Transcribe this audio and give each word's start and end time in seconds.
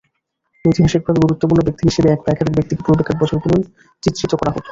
ঐতিহাসিকভাবে 0.65 1.19
গুরুত্বপূর্ণ 1.23 1.61
ব্যক্তি 1.63 1.83
হিসেবে 1.89 2.07
এক 2.11 2.19
বা 2.23 2.29
একাধিক 2.31 2.55
ব্যক্তিকে 2.57 2.85
পূর্বেকার 2.85 3.19
বছরগুলোয় 3.21 3.63
চিত্রিত 4.03 4.31
করা 4.35 4.51
হতো। 4.51 4.59